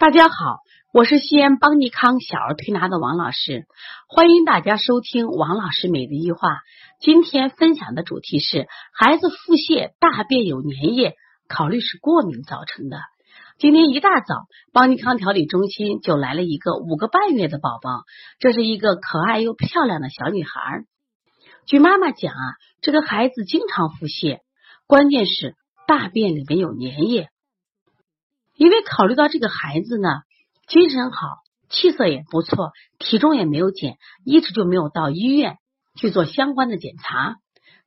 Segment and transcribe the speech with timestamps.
[0.00, 0.60] 大家好，
[0.94, 3.66] 我是西安邦尼康小儿推拿的王老师，
[4.08, 6.60] 欢迎大家收听王老师每日一话。
[7.00, 11.16] 今天分享的主题是孩子腹泻、大便有粘液，
[11.48, 12.98] 考虑是过敏造成的。
[13.58, 18.04] 今天一大早，邦尼康调理中心就来了一个五个半月的宝宝，
[18.38, 20.86] 这是一个可爱又漂亮的小女孩。
[21.66, 24.38] 据妈妈讲啊，这个孩子经常腹泻，
[24.86, 25.56] 关键是
[25.86, 27.28] 大便里面有粘液。
[28.60, 30.20] 因为考虑到这个孩子呢，
[30.68, 31.38] 精神好，
[31.70, 35.56] 气色也不错，体重也没有减，一直就没有到医院
[35.96, 37.36] 去做相关的检查。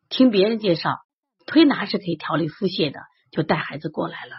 [0.09, 0.98] 听别人介绍，
[1.45, 4.31] 推拿是可以调理腹泻的，就带孩子过来了。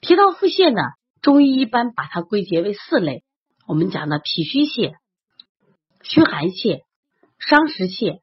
[0.00, 0.82] 提到腹泻呢，
[1.20, 3.24] 中医一般把它归结为四类，
[3.66, 4.94] 我们讲的脾虚泻、
[6.04, 6.82] 虚寒泻、
[7.40, 8.20] 伤食泻，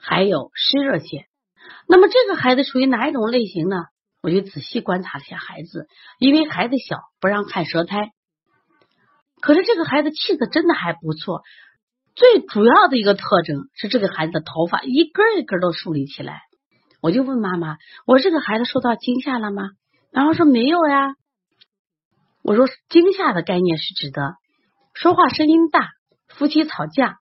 [0.00, 1.26] 还有湿热泻。
[1.86, 3.76] 那么这个孩子属于哪一种类型呢？
[4.22, 5.86] 我就仔细观察了一下孩子，
[6.18, 8.10] 因为孩子小，不让看舌苔。
[9.40, 11.42] 可是这个孩子气色真的还不错，
[12.14, 16.42] 最主要的一个特征是这个孩子的头发一根一根都竖立起来。
[17.00, 19.70] 我就问妈妈：“我说这个孩子受到惊吓了吗？”
[20.12, 21.14] 然后说没有呀。
[22.42, 24.34] 我说惊吓的概念是指的
[24.92, 25.88] 说话声音大，
[26.28, 27.16] 夫妻吵架，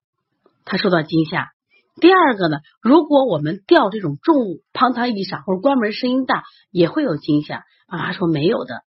[0.66, 1.52] 他受到惊吓。
[2.00, 7.64] 第二个呢，如果我们吊这种重物，砰嚓一响或者关门声音大，也会有惊吓。
[7.88, 8.81] 妈妈说没有的。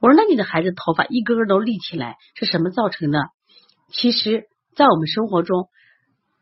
[0.00, 3.28] 我说那你的孩子头发一根根都立起来，是什么造成的？
[3.92, 4.44] 其实，
[4.76, 5.68] 在我们生活中，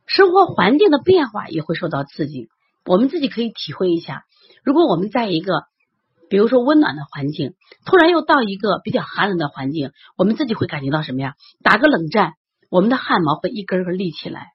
[0.06, 2.48] 生活环境的变化也会受到刺激。
[2.84, 4.24] 我们自己可以体会一下，
[4.64, 5.64] 如果我们在一个
[6.30, 11.34] 比如说温暖的环境，突然又到一个比较寒冷的环境，我们自己会感觉到什么呀？
[11.62, 12.32] 打个冷战，
[12.70, 14.48] 我们的汗毛会一根根立起来。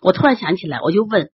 [0.00, 1.30] 我突然想起来，我就问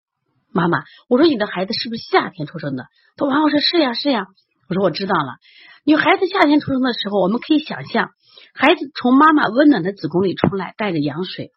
[0.53, 4.27] 妈妈：“我说你的孩子是不是夏天出生的？”他说：“王老师是呀，是呀。”
[4.69, 5.37] 我说：“我知道了。
[5.85, 8.11] 女孩子夏天出生的时候，我们可以想象，
[8.55, 11.53] 孩子从妈妈温暖的子宫里出来，带着羊水。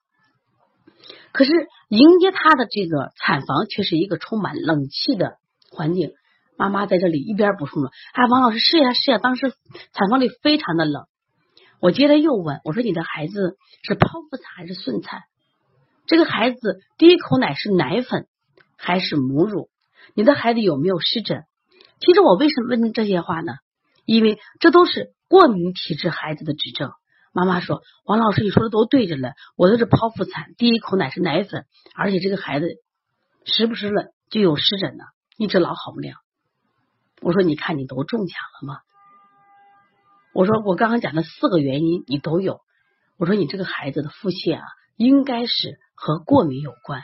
[1.32, 1.52] 可是
[1.90, 5.38] 迎接他的这个产房却是一个充满冷气的
[5.72, 6.12] 环境。
[6.58, 9.18] 妈妈在这里一边补充了：“哎，王老师是呀，是呀。
[9.18, 9.54] 当时
[9.94, 11.06] 产房里非常的冷。”
[11.82, 15.22] 我接着又问我说：“你的孩子是剖腹产还是顺产？”
[16.12, 18.28] 这个孩子第一口奶是奶粉
[18.76, 19.70] 还是母乳？
[20.14, 21.46] 你的孩子有没有湿疹？
[22.02, 23.54] 其实我为什么问你这些话呢？
[24.04, 26.92] 因为这都是过敏体质孩子的指征。
[27.32, 31.64] 妈妈说：“王老师，你说的都对着了，我都是剖腹产，第一口奶是奶粉，
[31.96, 32.68] 而且这个孩子
[33.46, 35.06] 时不时的就有湿疹呢，
[35.38, 36.16] 一直老好不了。”
[37.24, 38.80] 我说：“你看你都中奖了吗？”
[40.36, 42.60] 我说：“我刚刚讲的四个原因你都有。”
[43.16, 44.66] 我说：“你这个孩子的腹泻啊，
[44.98, 47.04] 应该是。”和过敏有关，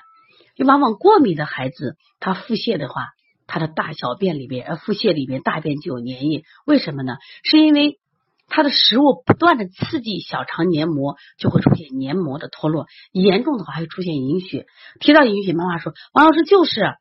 [0.56, 3.10] 就往往过敏的孩子，他腹泻的话，
[3.46, 6.42] 他的大小便里边，呃，腹泻里边大便就有粘液。
[6.66, 7.18] 为什么呢？
[7.44, 8.00] 是因为
[8.48, 14.66] 他的食物不断的刺激小肠黏膜，就会出现黏膜的脱落，严重的话还会出现隐血。
[15.00, 16.96] 提到隐血，妈妈说王老师就是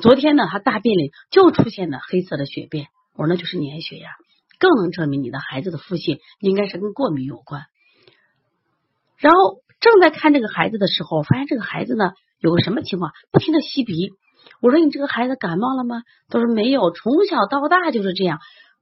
[0.00, 2.86] 昨天呢，他大便里就出现了黑色的血便。
[3.14, 4.08] 我说那就是粘血呀，
[4.58, 7.66] 更能证明你的孩子的腹泻应该是跟过敏有关。
[9.18, 9.60] 然后。
[9.82, 14.12] 正在看这个孩子的时候，发现这个孩子呢有个什么情况，不停的吸鼻。
[14.60, 16.02] 我说你这个孩子感冒了吗？
[16.28, 18.38] 他说没有，从小到大就是这样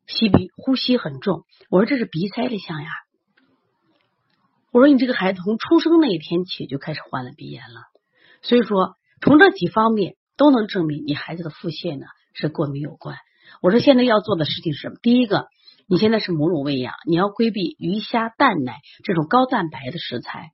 [0.07, 1.45] 吸鼻，呼吸很重。
[1.71, 2.91] 我说这是鼻塞的象呀。
[4.73, 7.81] 我说你这个孩子从出生那一天起就开始患了鼻炎了，
[8.43, 13.17] 所以说从这几方面都能证明你孩子的腹泻呢是过敏有关。
[13.63, 14.97] 我说现在要做的事情是什么？
[15.01, 15.49] 第一个，
[15.89, 20.51] 你现在是母乳喂养，你要规避鱼虾蛋奶这种高蛋白的食材。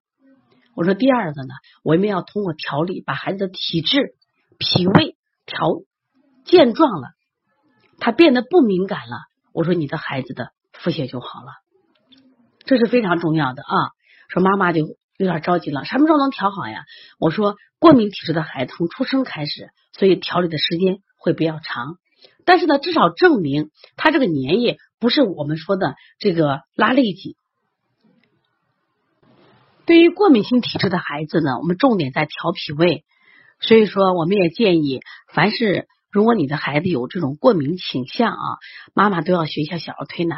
[0.77, 4.15] 我说第二个呢，我们要通过调理把孩子的体质、
[4.59, 5.17] 脾胃
[5.47, 5.81] 调
[6.45, 7.09] 健壮了，
[7.99, 9.17] 他变得不敏感了。
[9.55, 11.53] 我说你的孩子的腹泻就好了，
[12.67, 13.75] 这是非常重要的啊。
[14.29, 14.81] 说妈妈就
[15.17, 16.85] 有点着急了，什么时候能调好呀？
[17.19, 21.97] 我说过敏体质的孩子从出生开始，所以调理的时间会比较长，
[22.45, 27.39] 但是呢，至少证明他这个粘液不是我们说的这个拉痢疾。
[29.87, 33.05] 对于过敏性体质的孩子呢，我们重点在调脾胃，
[33.61, 35.01] 所以说我们也建议，
[35.33, 38.59] 凡是如果你的孩子有这种过敏倾向啊，
[38.95, 40.37] 妈妈都要学一下小儿推拿，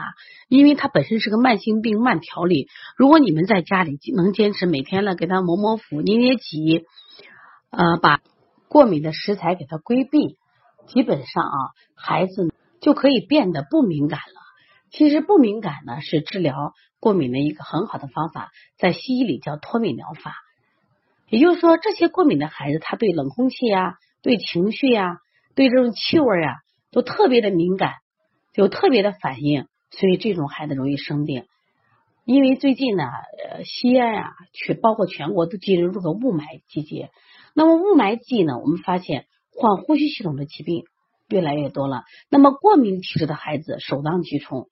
[0.48, 2.68] 因为它本身是个慢性病，慢调理。
[2.98, 6.84] 如果你们在家里能坚持每天呢给他磨磨腹、捏捏脊，
[7.70, 8.20] 呃，把
[8.68, 10.36] 过敏的食材给他规避，
[10.88, 11.56] 基本上啊，
[11.96, 12.52] 孩子
[12.82, 14.40] 就可以变得不敏感了。
[14.90, 20.34] 其实不敏感呢，是治疗过敏的一个很好的方法，在西医里叫脱敏疗法。
[21.28, 25.18] 也就是说，这些过敏的孩子，他对冷空气呀、对情绪呀、
[25.54, 26.54] 对这种气味啊，
[26.90, 27.96] 都特别的敏感，
[28.54, 31.44] 有特别的反应，所以这种孩子容易生病。
[32.24, 37.10] 因为最近呢，呃，西安啊，全包括全国都进入这个雾霾季节。
[37.54, 40.84] 那么雾霾季呢，我们发现患呼吸系统的疾病
[41.28, 42.04] 越来越多了。
[42.30, 44.68] 那么过敏体质的孩子首当其冲，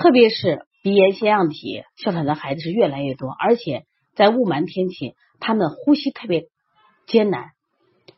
[0.00, 6.46] 特别是鼻炎、腺样体哮喘的孩子是越来越多，而且在雾霾天气，他们呼吸特别
[7.06, 7.50] 艰难。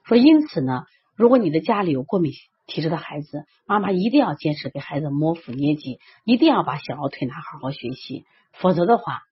[0.05, 0.84] 说因此呢，
[1.17, 2.31] 如果你的家里有过敏，
[2.69, 9.23] 体质的孩子，妈妈一定要坚持给孩子摸腹捏脊，一定要把小儿推拿好好学习，否则的话，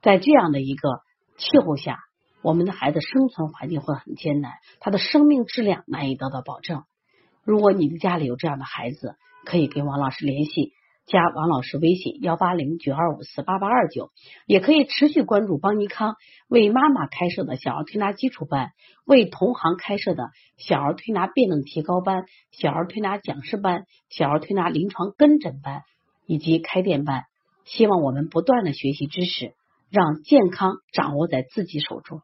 [0.00, 1.02] 在这样的一个
[1.36, 1.98] 气候下，
[2.40, 6.84] 我们的孩子生存环境会很艰难，他的生命质量难以得到保证。
[7.44, 10.72] 如果你的家里有这样的孩子，可以跟王老师联系。
[11.08, 14.10] 加王老师微信幺八零九二五四八八二九，
[14.46, 16.16] 也可以持续关注邦尼康
[16.48, 18.72] 为妈妈开设的小儿推拿基础班，
[19.06, 20.24] 为同行开设的
[20.58, 25.80] 小儿推拿辩证提高班、小儿推拿讲师班、小儿推拿临床跟诊班
[26.26, 27.24] 以及开店班。
[27.64, 29.54] 希望我们不断的学习知识，
[29.90, 32.20] 让健康掌握在自己手中。